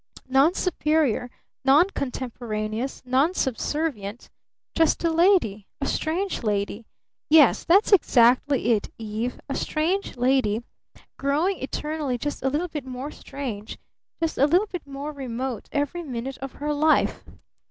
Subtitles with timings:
[0.27, 1.29] Non superior,
[1.63, 4.31] non contemporaneous, non subservient!
[4.73, 5.67] Just a lady!
[5.79, 6.87] A strange lady!
[7.29, 10.63] Yes, that's exactly it, Eve a strange lady
[11.19, 13.77] growing eternally just a little bit more strange
[14.19, 17.23] just a little bit more remote every minute of her life!